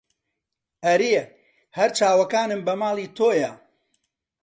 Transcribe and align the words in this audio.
ئەرێ 0.85 1.19
هەر 1.77 1.89
چاوەکانم 1.97 2.61
بە 2.67 2.73
ماڵی 2.81 3.07
تۆیە 3.17 3.51